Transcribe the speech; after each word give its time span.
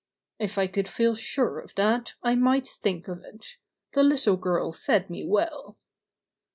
"If 0.39 0.57
I 0.57 0.65
could 0.65 0.87
feel 0.89 1.13
sure 1.13 1.59
of 1.59 1.75
that, 1.75 2.15
I 2.23 2.33
might 2.33 2.65
think 2.65 3.07
of 3.07 3.23
it. 3.23 3.57
The 3.91 4.01
little 4.01 4.35
girl 4.35 4.71
fed 4.73 5.11
me 5.11 5.23
well." 5.23 5.77